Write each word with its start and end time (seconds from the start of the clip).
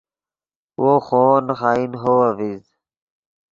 وو 0.81 0.93
خوو 1.05 1.27
نے 1.45 1.53
خائن 1.59 1.91
ہوو 2.01 2.15
اڤزید 2.27 2.63